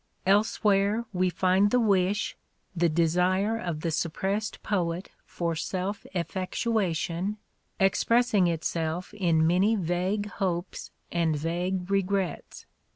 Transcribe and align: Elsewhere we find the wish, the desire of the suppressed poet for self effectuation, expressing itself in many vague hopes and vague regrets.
Elsewhere 0.25 1.05
we 1.13 1.29
find 1.29 1.69
the 1.69 1.79
wish, 1.79 2.35
the 2.75 2.89
desire 2.89 3.55
of 3.59 3.81
the 3.81 3.91
suppressed 3.91 4.63
poet 4.63 5.11
for 5.27 5.55
self 5.55 6.07
effectuation, 6.15 7.35
expressing 7.79 8.47
itself 8.47 9.13
in 9.13 9.45
many 9.45 9.75
vague 9.75 10.25
hopes 10.27 10.89
and 11.11 11.35
vague 11.35 11.91
regrets. 11.91 12.65